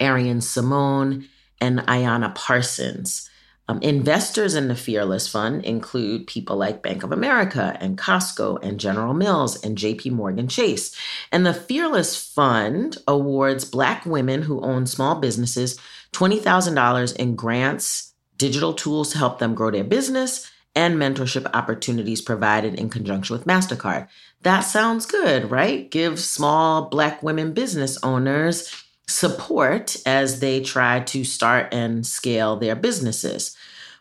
[0.00, 1.28] Arian Simone,
[1.60, 3.28] and Ayanna Parsons.
[3.68, 8.78] Um, investors in the Fearless Fund include people like Bank of America and Costco and
[8.78, 10.94] General Mills and JP Morgan Chase.
[11.32, 15.78] And the Fearless Fund awards Black women who own small businesses
[16.12, 22.74] $20,000 in grants, digital tools to help them grow their business, and mentorship opportunities provided
[22.74, 24.06] in conjunction with MasterCard.
[24.42, 25.90] That sounds good, right?
[25.90, 28.70] Give small Black women business owners
[29.08, 33.56] support as they try to start and scale their businesses.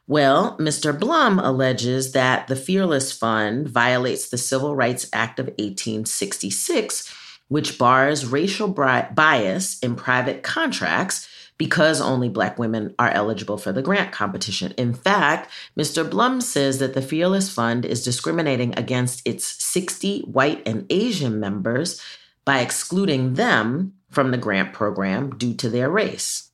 [0.07, 0.97] Well, Mr.
[0.97, 7.11] Blum alleges that the Fearless Fund violates the Civil Rights Act of 1866,
[7.47, 13.81] which bars racial bias in private contracts because only Black women are eligible for the
[13.81, 14.73] grant competition.
[14.77, 16.09] In fact, Mr.
[16.09, 22.01] Blum says that the Fearless Fund is discriminating against its 60 white and Asian members
[22.43, 26.51] by excluding them from the grant program due to their race.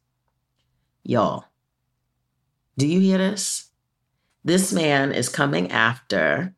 [1.03, 1.45] Y'all,
[2.77, 3.69] do you hear this?
[4.43, 6.55] This man is coming after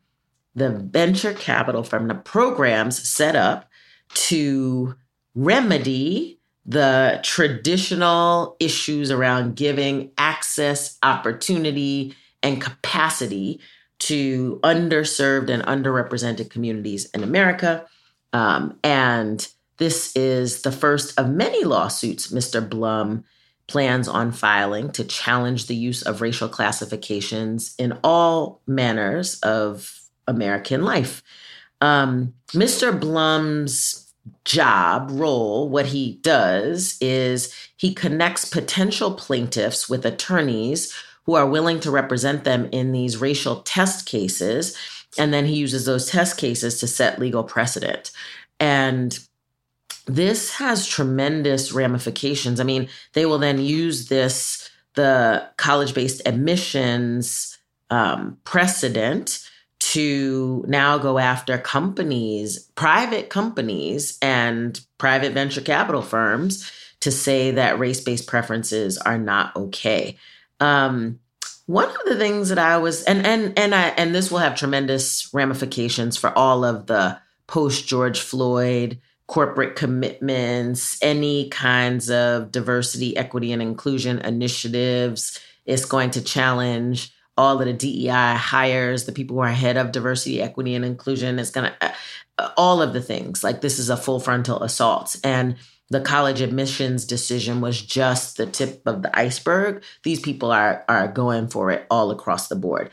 [0.54, 3.68] the venture capital from the programs set up
[4.14, 4.94] to
[5.34, 13.60] remedy the traditional issues around giving access, opportunity, and capacity
[14.00, 17.86] to underserved and underrepresented communities in America.
[18.32, 19.46] Um, and
[19.76, 22.66] this is the first of many lawsuits Mr.
[22.66, 23.24] Blum
[23.66, 30.84] plans on filing to challenge the use of racial classifications in all manners of American
[30.84, 31.22] life.
[31.80, 32.98] Um, Mr.
[32.98, 34.03] Blum's
[34.44, 40.92] job, role, what he does is he connects potential plaintiffs with attorneys
[41.24, 44.76] who are willing to represent them in these racial test cases.
[45.18, 48.10] And then he uses those test cases to set legal precedent.
[48.60, 49.18] And
[50.06, 52.60] this has tremendous ramifications.
[52.60, 57.56] I mean, they will then use this, the college based admissions
[57.90, 59.48] um, precedent
[59.94, 67.78] to now go after companies, private companies, and private venture capital firms to say that
[67.78, 70.16] race based preferences are not okay.
[70.58, 71.20] Um,
[71.66, 74.56] one of the things that I was, and and and I, and this will have
[74.56, 83.16] tremendous ramifications for all of the post George Floyd corporate commitments, any kinds of diversity,
[83.16, 85.38] equity, and inclusion initiatives.
[85.66, 89.92] It's going to challenge all of the DEI hires, the people who are head of
[89.92, 91.38] diversity, equity, and inclusion.
[91.38, 91.94] It's going to,
[92.38, 93.42] uh, all of the things.
[93.42, 95.16] Like this is a full frontal assault.
[95.24, 95.56] And
[95.90, 99.82] the college admissions decision was just the tip of the iceberg.
[100.02, 102.90] These people are, are going for it all across the board.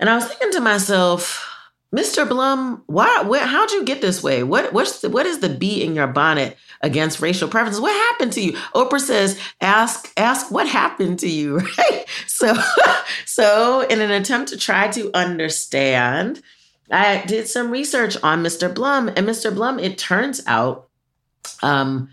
[0.00, 1.57] And I was thinking to myself,
[1.94, 2.28] Mr.
[2.28, 3.22] Blum, why?
[3.22, 4.42] Where, how'd you get this way?
[4.42, 4.74] What?
[4.74, 7.80] What's the, what is the bee in your bonnet against racial preferences?
[7.80, 8.52] What happened to you?
[8.74, 12.04] Oprah says, "Ask, ask what happened to you." Right.
[12.26, 12.54] So,
[13.24, 16.42] so in an attempt to try to understand,
[16.90, 18.72] I did some research on Mr.
[18.72, 19.54] Blum, and Mr.
[19.54, 20.88] Blum, it turns out,
[21.62, 22.10] um,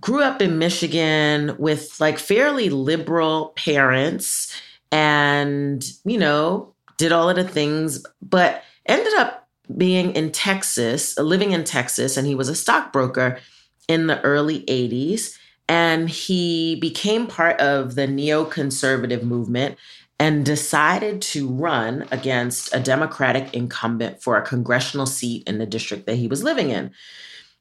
[0.00, 7.36] grew up in Michigan with like fairly liberal parents, and you know, did all of
[7.36, 12.54] the things, but ended up being in Texas, living in Texas, and he was a
[12.54, 13.38] stockbroker
[13.86, 15.36] in the early 80s.
[15.68, 19.76] And he became part of the neoconservative movement
[20.18, 26.06] and decided to run against a Democratic incumbent for a congressional seat in the district
[26.06, 26.90] that he was living in.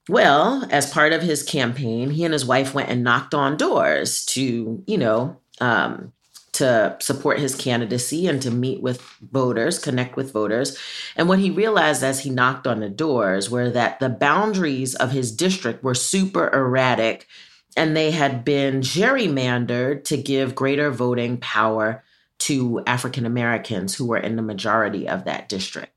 [0.10, 4.26] Well, as part of his campaign, he and his wife went and knocked on doors
[4.28, 6.14] to, you know, um,
[6.58, 10.78] to support his candidacy and to meet with voters, connect with voters.
[11.16, 15.12] And what he realized as he knocked on the doors were that the boundaries of
[15.12, 17.28] his district were super erratic
[17.76, 22.04] and they had been gerrymandered to give greater voting power
[22.40, 25.94] to African Americans who were in the majority of that district.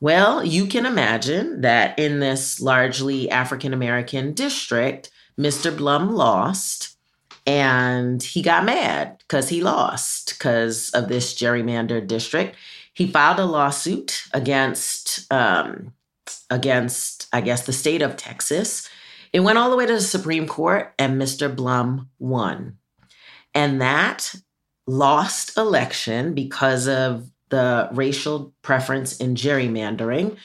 [0.00, 5.76] Well, you can imagine that in this largely African American district, Mr.
[5.76, 6.93] Blum lost
[7.46, 12.56] and he got mad because he lost because of this gerrymandered district.
[12.94, 15.92] He filed a lawsuit against um,
[16.50, 18.88] against I guess the state of Texas.
[19.32, 21.54] It went all the way to the Supreme Court, and Mr.
[21.54, 22.78] Blum won.
[23.52, 24.32] And that
[24.86, 30.36] lost election because of the racial preference in gerrymandering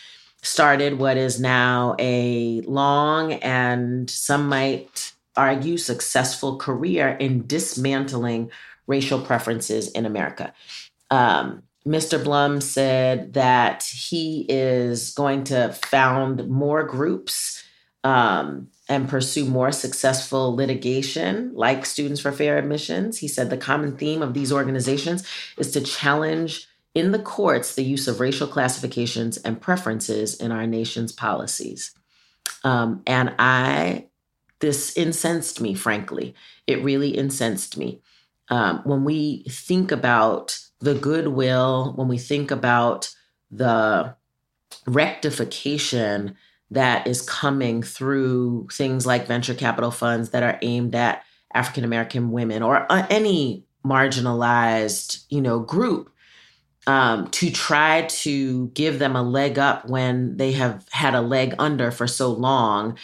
[0.42, 8.52] started what is now a long and some might argue successful career in dismantling
[8.88, 10.54] racial preferences in America.
[11.10, 12.22] Um, Mr.
[12.22, 17.64] Blum said that he is going to found more groups
[18.04, 23.18] um, and pursue more successful litigation like Students for Fair Admissions.
[23.20, 25.26] He said the common theme of these organizations
[25.58, 30.68] is to challenge in the courts the use of racial classifications and preferences in our
[30.68, 31.94] nation's policies.
[32.64, 34.08] Um, and I,
[34.60, 36.36] this incensed me, frankly.
[36.68, 38.02] It really incensed me.
[38.50, 43.14] Um, when we think about the goodwill, when we think about
[43.52, 44.16] the
[44.86, 46.36] rectification
[46.72, 52.32] that is coming through things like venture capital funds that are aimed at African American
[52.32, 56.12] women or uh, any marginalized, you know, group
[56.88, 61.56] um, to try to give them a leg up when they have had a leg
[61.60, 62.98] under for so long.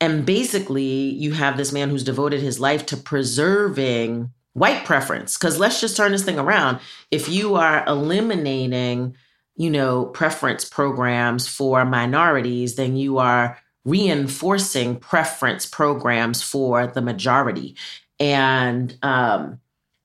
[0.00, 5.36] And basically, you have this man who's devoted his life to preserving white preference.
[5.36, 6.80] Because let's just turn this thing around.
[7.10, 9.16] If you are eliminating,
[9.56, 17.76] you know, preference programs for minorities, then you are reinforcing preference programs for the majority.
[18.18, 19.60] And um,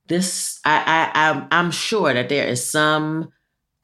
[0.08, 3.32] this, I, I, I'm, I'm sure that there is some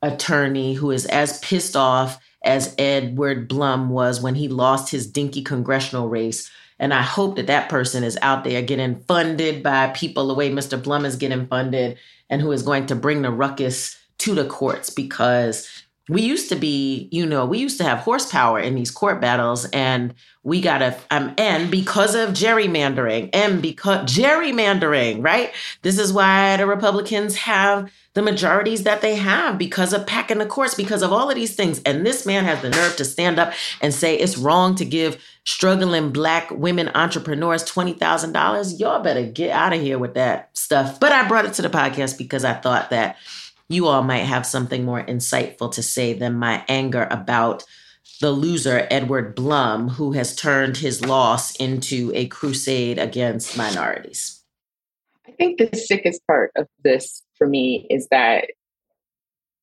[0.01, 5.42] attorney who is as pissed off as Edward Blum was when he lost his dinky
[5.42, 6.50] congressional race
[6.82, 10.50] and I hope that that person is out there getting funded by people the way
[10.50, 10.82] Mr.
[10.82, 14.89] Blum is getting funded and who is going to bring the ruckus to the courts
[14.89, 15.80] because
[16.12, 19.64] we used to be, you know, we used to have horsepower in these court battles
[19.70, 25.53] and we got to, um, and because of gerrymandering and because gerrymandering, right?
[25.84, 30.45] This is why the Republicans have the majorities that they have because of packing the
[30.45, 31.82] courts, because of all of these things.
[31.84, 35.18] And this man has the nerve to stand up and say it's wrong to give
[35.45, 38.80] struggling black women entrepreneurs $20,000.
[38.82, 40.99] Y'all better get out of here with that stuff.
[40.99, 43.16] But I brought it to the podcast because I thought that
[43.74, 47.63] you all might have something more insightful to say than my anger about
[48.19, 54.43] the loser, Edward Blum, who has turned his loss into a crusade against minorities.
[55.28, 58.45] I think the sickest part of this for me is that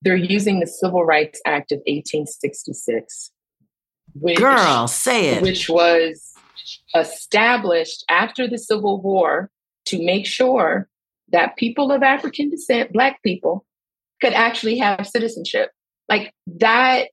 [0.03, 3.31] they're using the Civil Rights Act of 1866.
[4.15, 5.43] Which, Girl, say it.
[5.43, 6.33] Which was
[6.95, 9.51] established after the Civil War
[9.87, 10.89] to make sure
[11.31, 13.65] that people of African descent, Black people,
[14.21, 15.71] could actually have citizenship.
[16.09, 17.09] Like that,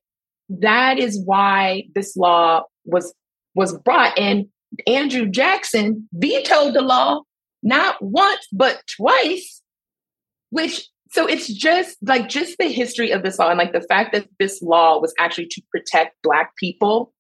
[0.50, 3.14] that is why this law was
[3.56, 4.18] was brought.
[4.18, 4.48] And
[4.88, 7.22] Andrew Jackson vetoed the law
[7.64, 9.62] not once but twice,
[10.50, 14.12] which so it's just like just the history of this law and like the fact
[14.14, 17.14] that this law was actually to protect black people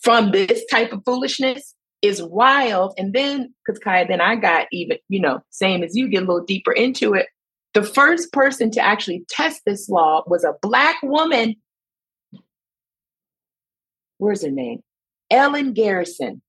[0.00, 2.94] from this type of foolishness is wild.
[2.96, 6.26] And then, because Kaya, then I got even, you know, same as you, get a
[6.26, 7.26] little deeper into it.
[7.76, 11.56] The first person to actually test this law was a black woman.
[14.16, 14.82] Where's her name?
[15.30, 16.40] Ellen Garrison,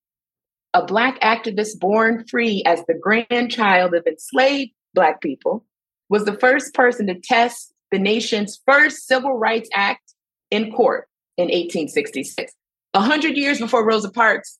[0.74, 5.66] a black activist born free as the grandchild of enslaved black people
[6.08, 10.14] was the first person to test the nation's first Civil Rights Act
[10.50, 12.54] in court in 1866.
[12.94, 14.60] A hundred years before Rosa Parks,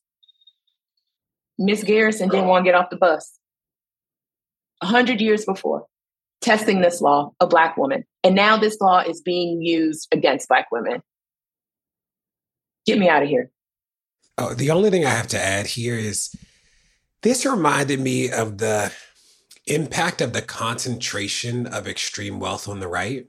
[1.58, 3.38] Miss Garrison didn't want to get off the bus.
[4.82, 5.86] A hundred years before,
[6.48, 8.06] testing this law, a black woman.
[8.24, 11.02] And now this law is being used against black women.
[12.86, 13.50] Get me out of here.
[14.38, 16.34] Oh, the only thing I have to add here is
[17.22, 18.90] this reminded me of the
[19.66, 23.26] impact of the concentration of extreme wealth on the right,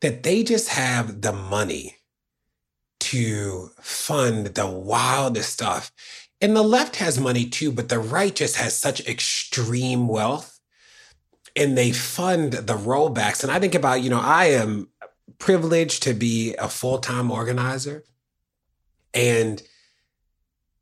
[0.00, 1.96] that they just have the money
[3.00, 5.90] to fund the wildest stuff.
[6.40, 10.51] And the left has money too, but the right just has such extreme wealth
[11.56, 13.42] and they fund the rollbacks.
[13.42, 14.88] And I think about, you know, I am
[15.38, 18.04] privileged to be a full time organizer.
[19.14, 19.62] And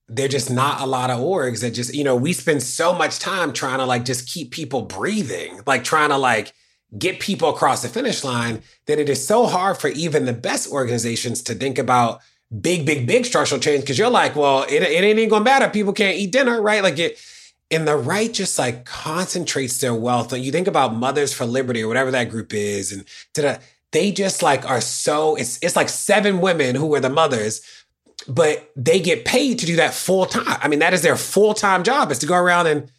[0.08, 3.18] they're just not a lot of orgs that just, you know, we spend so much
[3.18, 6.52] time trying to like just keep people breathing, like trying to like
[6.98, 10.70] get people across the finish line that it is so hard for even the best
[10.70, 12.20] organizations to think about
[12.60, 13.86] big, big, big structural change.
[13.86, 15.68] Cause you're like, well, it, it ain't even gonna matter.
[15.68, 16.82] People can't eat dinner, right?
[16.82, 17.18] Like it,
[17.70, 20.32] and the right just like concentrates their wealth.
[20.32, 23.04] Like you think about Mothers for Liberty or whatever that group is, and
[23.92, 27.62] they just like are so it's it's like seven women who are the mothers
[28.28, 30.58] but they get paid to do that full time.
[30.60, 32.90] I mean, that is their full time job is to go around and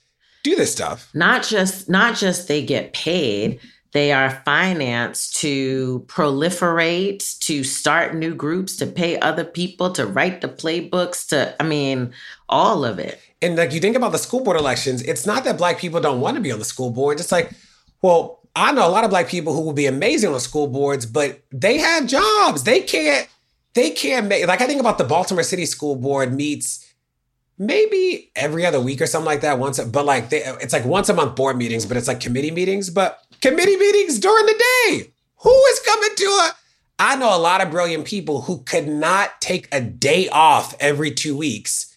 [0.44, 1.10] do this stuff.
[1.14, 3.60] Not just not just they get paid.
[3.94, 10.42] They are financed to proliferate, to start new groups, to pay other people, to write
[10.42, 12.14] the playbooks, to, I mean,
[12.48, 13.20] all of it.
[13.42, 16.22] And like you think about the school board elections, it's not that black people don't
[16.22, 17.20] want to be on the school board.
[17.20, 17.52] It's like,
[18.02, 21.06] well, I know a lot of black people who will be amazing on school boards,
[21.06, 22.64] but they have jobs.
[22.64, 23.28] They can't,
[23.74, 26.91] they can't make, like I think about the Baltimore City School Board meets
[27.62, 31.10] maybe every other week or something like that once but like they, it's like once
[31.10, 35.14] a month board meetings but it's like committee meetings but committee meetings during the day.
[35.44, 36.52] Who is coming to a
[37.00, 41.12] i know a lot of brilliant people who could not take a day off every
[41.12, 41.96] two weeks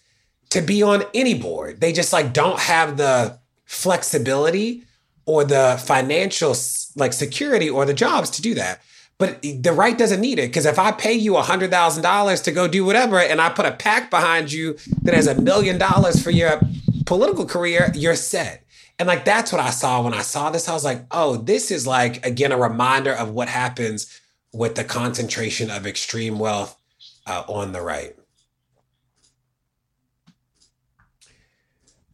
[0.51, 1.81] to be on any board.
[1.81, 4.83] They just like don't have the flexibility
[5.25, 6.55] or the financial
[6.95, 8.81] like security or the jobs to do that
[9.17, 12.83] but the right doesn't need it because if I pay you $100,000 to go do
[12.83, 16.59] whatever and I put a PAC behind you that has a million dollars for your
[17.05, 18.65] political career, you're set.
[18.99, 20.67] And like that's what I saw when I saw this.
[20.67, 24.21] I was like, oh, this is like, again, a reminder of what happens
[24.53, 26.77] with the concentration of extreme wealth
[27.25, 28.15] uh, on the right.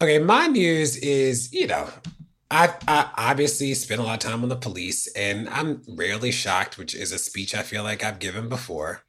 [0.01, 1.87] Okay, my news is, you know,
[2.51, 6.77] I, I obviously spent a lot of time on the police, and I'm rarely shocked,
[6.77, 9.03] which is a speech I feel like I've given before.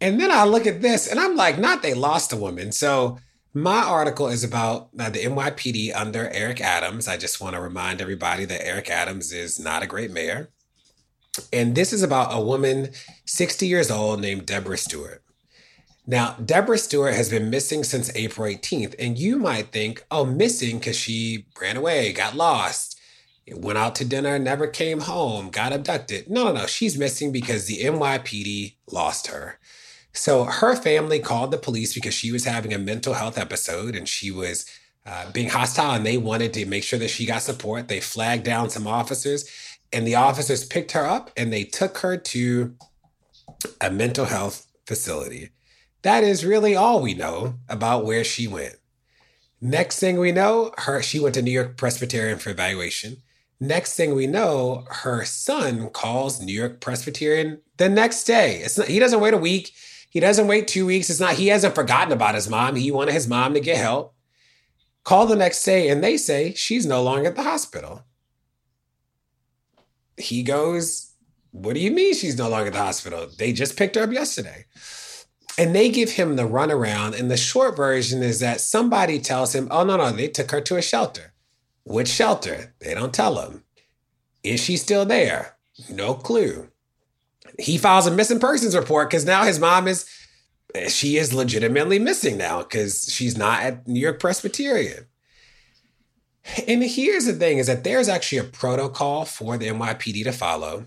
[0.00, 2.70] And then I look at this, and I'm like, not they lost a woman.
[2.70, 3.18] So
[3.52, 7.08] my article is about uh, the NYPD under Eric Adams.
[7.08, 10.50] I just want to remind everybody that Eric Adams is not a great mayor.
[11.52, 12.90] And this is about a woman,
[13.24, 15.22] 60 years old, named Deborah Stewart.
[16.06, 20.78] Now, Deborah Stewart has been missing since April 18th, and you might think, oh, missing
[20.78, 23.00] because she ran away, got lost,
[23.52, 26.30] went out to dinner, never came home, got abducted.
[26.30, 26.66] No, no, no.
[26.66, 29.58] She's missing because the NYPD lost her.
[30.12, 34.08] So her family called the police because she was having a mental health episode and
[34.08, 34.64] she was
[35.04, 37.86] uh, being hostile, and they wanted to make sure that she got support.
[37.86, 39.48] They flagged down some officers,
[39.92, 42.74] and the officers picked her up and they took her to
[43.80, 45.50] a mental health facility.
[46.06, 48.76] That is really all we know about where she went.
[49.60, 53.22] Next thing we know, her she went to New York Presbyterian for evaluation.
[53.58, 58.58] Next thing we know, her son calls New York Presbyterian the next day.
[58.58, 59.72] It's not, he doesn't wait a week.
[60.08, 61.10] He doesn't wait two weeks.
[61.10, 62.76] It's not he hasn't forgotten about his mom.
[62.76, 64.14] He wanted his mom to get help.
[65.02, 68.04] Call the next day and they say she's no longer at the hospital.
[70.16, 71.14] He goes,
[71.50, 73.26] What do you mean she's no longer at the hospital?
[73.36, 74.66] They just picked her up yesterday.
[75.58, 77.18] And they give him the runaround.
[77.18, 80.60] And the short version is that somebody tells him, oh, no, no, they took her
[80.62, 81.32] to a shelter.
[81.84, 82.74] Which shelter?
[82.80, 83.64] They don't tell him.
[84.42, 85.56] Is she still there?
[85.90, 86.68] No clue.
[87.58, 90.08] He files a missing persons report because now his mom is,
[90.88, 95.06] she is legitimately missing now because she's not at New York Presbyterian.
[96.68, 100.86] And here's the thing is that there's actually a protocol for the NYPD to follow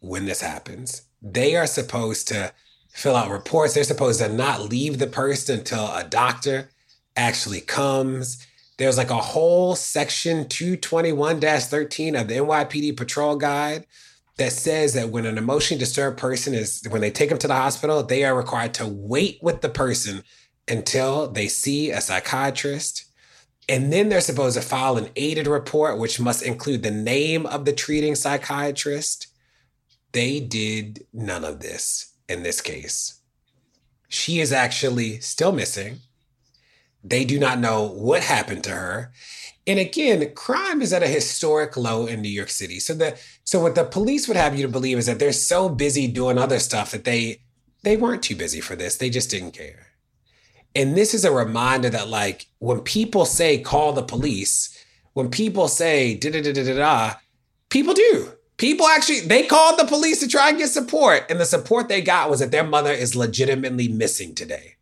[0.00, 1.02] when this happens.
[1.22, 2.52] They are supposed to
[2.98, 3.74] fill out reports.
[3.74, 6.70] They're supposed to not leave the person until a doctor
[7.16, 8.44] actually comes.
[8.76, 13.86] There's like a whole section 221 13 of the NYPD patrol guide
[14.36, 17.54] that says that when an emotionally disturbed person is, when they take them to the
[17.54, 20.24] hospital, they are required to wait with the person
[20.66, 23.04] until they see a psychiatrist.
[23.68, 27.64] And then they're supposed to file an aided report, which must include the name of
[27.64, 29.28] the treating psychiatrist.
[30.10, 33.20] They did none of this in this case.
[34.08, 35.98] She is actually still missing.
[37.04, 39.12] They do not know what happened to her.
[39.66, 42.80] And again, crime is at a historic low in New York City.
[42.80, 45.68] So the so what the police would have you to believe is that they're so
[45.68, 47.42] busy doing other stuff that they
[47.82, 48.96] they weren't too busy for this.
[48.96, 49.88] They just didn't care.
[50.74, 54.74] And this is a reminder that like when people say call the police,
[55.12, 57.14] when people say da da da da da,
[57.68, 58.32] people do.
[58.58, 62.02] People actually they called the police to try and get support, and the support they
[62.02, 64.74] got was that their mother is legitimately missing today.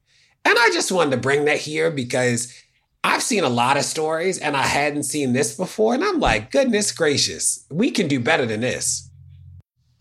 [0.45, 2.53] And I just wanted to bring that here because
[3.05, 6.51] I've seen a lot of stories and I hadn't seen this before, and I'm like,
[6.51, 9.11] goodness gracious, we can do better than this.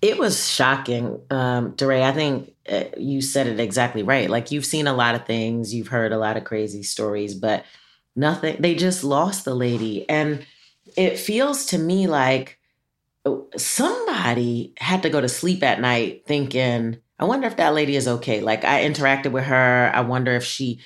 [0.02, 2.04] It was shocking, um, DeRay.
[2.04, 4.30] I think uh, you said it exactly right.
[4.30, 7.66] Like you've seen a lot of things, you've heard a lot of crazy stories, but
[8.16, 8.58] nothing.
[8.60, 10.46] They just lost the lady, and
[10.96, 12.58] it feels to me like
[13.58, 18.08] somebody had to go to sleep at night thinking, I wonder if that lady is
[18.08, 18.42] okay.
[18.42, 19.92] Like I interacted with her.
[19.94, 20.80] I wonder if she,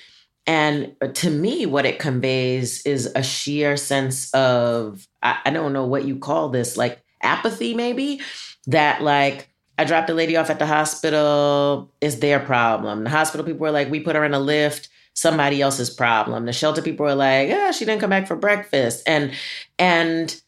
[0.46, 5.86] and to me, what it conveys is a sheer sense of, I, I don't know
[5.86, 8.20] what you call this, like apathy, maybe,
[8.66, 11.90] that like, I dropped the lady off at the hospital.
[12.00, 13.04] It's their problem.
[13.04, 14.88] The hospital people were like, we put her in a lift.
[15.14, 16.46] Somebody else's problem.
[16.46, 19.02] The shelter people were like, yeah, she didn't come back for breakfast.
[19.06, 19.32] And,
[19.78, 20.40] and,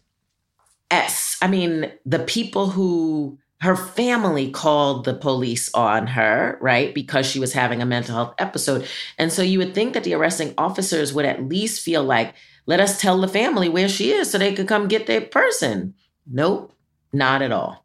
[0.93, 6.93] as I mean, the people who her family called the police on her, right?
[6.93, 8.89] Because she was having a mental health episode.
[9.19, 12.35] And so you would think that the arresting officers would at least feel like,
[12.67, 15.95] let us tell the family where she is so they could come get their person.
[16.27, 16.73] Nope,
[17.13, 17.85] not at all.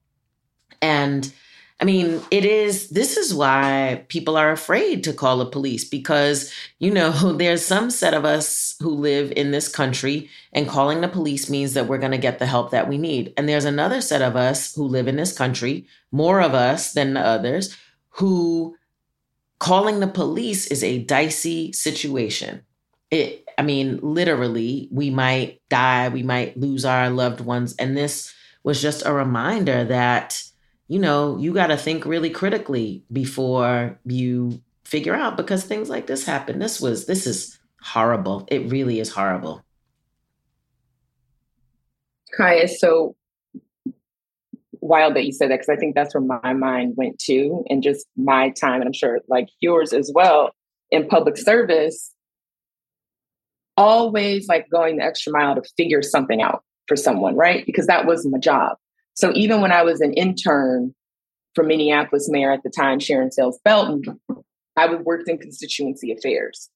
[0.82, 1.32] And
[1.80, 6.52] I mean, it is, this is why people are afraid to call the police because,
[6.80, 11.08] you know, there's some set of us who live in this country and calling the
[11.08, 13.32] police means that we're going to get the help that we need.
[13.38, 17.14] And there's another set of us who live in this country, more of us than
[17.14, 17.78] the others,
[18.10, 18.76] who
[19.60, 22.64] calling the police is a dicey situation.
[23.12, 27.76] It, I mean, literally, we might die, we might lose our loved ones.
[27.78, 30.44] And this was just a reminder that
[30.88, 36.08] you know, you got to think really critically before you figure out because things like
[36.08, 36.60] this happen.
[36.60, 38.48] This was, this is horrible.
[38.50, 39.64] It really is horrible.
[42.36, 43.16] Kaya, so
[44.82, 47.84] wild that you said that because I think that's where my mind went to, and
[47.84, 50.52] just my time, and I'm sure like yours as well
[50.92, 52.14] in public service.
[53.76, 57.66] Always like going the extra mile to figure something out for someone, right?
[57.66, 58.78] Because that was my job.
[59.18, 60.94] So even when I was an intern
[61.56, 64.20] for Minneapolis mayor at the time, Sharon Sayles Belton,
[64.76, 66.70] I would work in constituency affairs.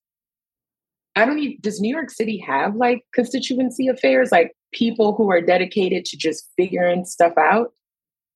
[1.14, 5.40] I don't even, does New York City have like constituency affairs, like people who are
[5.40, 7.68] dedicated to just figuring stuff out?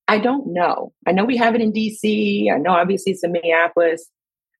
[0.06, 0.92] I don't know.
[1.04, 2.52] I know we have it in DC.
[2.52, 4.08] I know obviously it's in Minneapolis.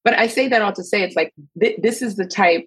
[0.03, 2.67] But I say that all to say it's like th- this is the type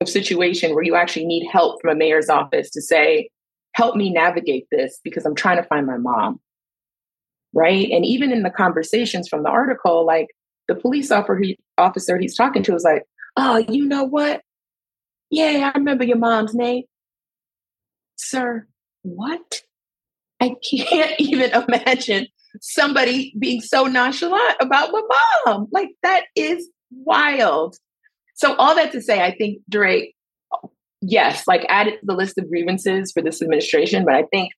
[0.00, 3.28] of situation where you actually need help from a mayor's office to say,
[3.74, 6.40] help me navigate this because I'm trying to find my mom.
[7.54, 7.90] Right.
[7.90, 10.28] And even in the conversations from the article, like
[10.68, 13.04] the police officer he's talking to is like,
[13.36, 14.42] oh, you know what?
[15.30, 16.84] Yeah, I remember your mom's name.
[18.16, 18.66] Sir,
[19.02, 19.62] what?
[20.40, 22.26] I can't even imagine
[22.60, 25.02] somebody being so nonchalant about my
[25.46, 25.68] mom.
[25.70, 27.76] Like, that is wild.
[28.34, 30.14] So, all that to say, I think DeRay
[31.00, 34.04] yes, like add to the list of grievances for this administration.
[34.04, 34.52] But I think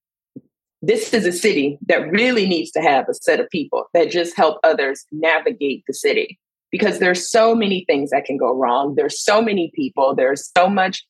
[0.82, 4.36] this is a city that really needs to have a set of people that just
[4.36, 6.38] help others navigate the city
[6.70, 8.94] because there's so many things that can go wrong.
[8.94, 10.14] There's so many people.
[10.14, 11.04] There's so much,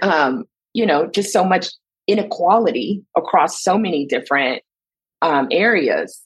[0.00, 1.68] um, you know, just so much
[2.06, 4.62] inequality across so many different
[5.22, 6.22] um, areas.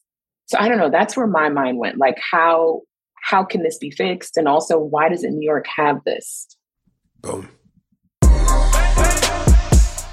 [0.47, 0.91] So I don't know.
[0.91, 1.99] That's where my mind went.
[1.99, 2.83] Like how
[3.21, 6.47] how can this be fixed, and also why doesn't New York have this?
[7.21, 7.49] Boom.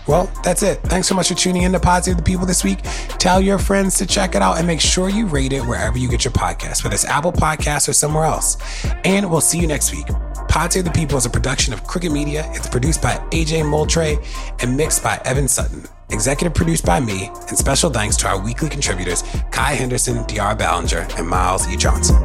[0.07, 0.79] Well, that's it.
[0.83, 2.79] Thanks so much for tuning in to Pod Save the People this week.
[3.17, 6.07] Tell your friends to check it out and make sure you rate it wherever you
[6.09, 8.57] get your podcast, whether it's Apple Podcasts or somewhere else.
[9.03, 10.05] And we'll see you next week.
[10.47, 12.49] Pod Save the People is a production of Crooked Media.
[12.53, 14.17] It's produced by AJ Moultrie
[14.59, 15.83] and mixed by Evan Sutton.
[16.11, 21.17] Executive produced by me, and special thanks to our weekly contributors, Kaya Henderson, De'Ara Balenger,
[21.17, 21.75] and Myles E.
[21.75, 22.15] Johnson.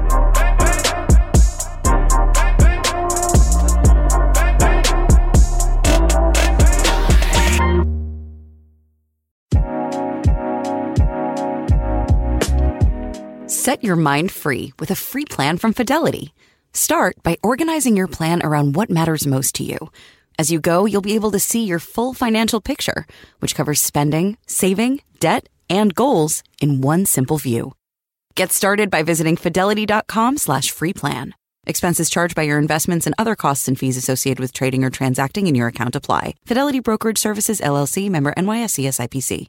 [13.60, 16.32] Set your mind free with a free plan from Fidelity.
[16.72, 19.76] Start by organizing your plan around what matters most to you.
[20.38, 23.06] As you go, you'll be able to see your full financial picture,
[23.40, 27.74] which covers spending, saving, debt, and goals in one simple view.
[28.34, 31.34] Get started by visiting fidelity.com slash free plan.
[31.66, 35.48] Expenses charged by your investments and other costs and fees associated with trading or transacting
[35.48, 36.34] in your account apply.
[36.46, 39.48] Fidelity Brokerage Services, LLC, member NYSE SIPC.